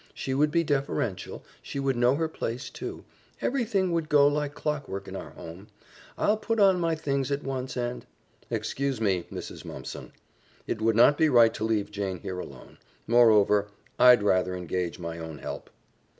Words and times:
She 0.15 0.33
would 0.33 0.49
be 0.49 0.63
deferential, 0.63 1.43
she 1.61 1.79
would 1.79 1.95
know 1.95 2.15
her 2.15 2.27
place, 2.27 2.71
too. 2.71 3.05
Everything 3.39 3.91
would 3.91 4.09
go 4.09 4.27
like 4.27 4.55
clockwork 4.55 5.07
in 5.07 5.15
our 5.15 5.29
home. 5.29 5.67
I'll 6.17 6.37
put 6.37 6.59
on 6.59 6.79
my 6.79 6.95
things 6.95 7.29
at 7.31 7.43
once 7.43 7.77
and" 7.77 8.03
"Excuse 8.49 8.99
me, 8.99 9.27
Mrs. 9.31 9.63
Mumpson. 9.63 10.11
It 10.65 10.81
would 10.81 10.95
not 10.95 11.19
be 11.19 11.29
right 11.29 11.53
to 11.53 11.63
leave 11.63 11.91
Jane 11.91 12.17
here 12.19 12.39
alone. 12.39 12.79
Moreover, 13.05 13.67
I'd 13.99 14.23
rather 14.23 14.55
engage 14.55 14.97
my 14.97 15.19
own 15.19 15.37
help." 15.37 15.69